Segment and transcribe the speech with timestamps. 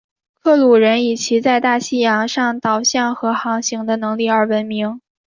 [0.41, 4.99] 克鲁人以其在大西洋上导向和航行的能力而闻名。